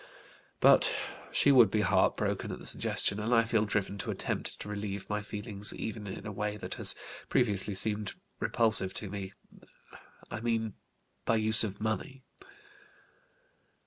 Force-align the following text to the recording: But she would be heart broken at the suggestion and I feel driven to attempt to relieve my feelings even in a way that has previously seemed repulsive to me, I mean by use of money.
But 0.61 0.95
she 1.31 1.51
would 1.51 1.69
be 1.69 1.81
heart 1.81 2.17
broken 2.17 2.51
at 2.51 2.57
the 2.59 2.65
suggestion 2.65 3.19
and 3.19 3.35
I 3.35 3.43
feel 3.43 3.65
driven 3.67 3.99
to 3.99 4.09
attempt 4.09 4.59
to 4.61 4.67
relieve 4.67 5.07
my 5.11 5.21
feelings 5.21 5.75
even 5.75 6.07
in 6.07 6.25
a 6.25 6.31
way 6.31 6.57
that 6.57 6.73
has 6.73 6.95
previously 7.29 7.75
seemed 7.75 8.15
repulsive 8.39 8.95
to 8.95 9.11
me, 9.11 9.33
I 10.31 10.39
mean 10.39 10.73
by 11.23 11.35
use 11.35 11.63
of 11.63 11.79
money. 11.79 12.23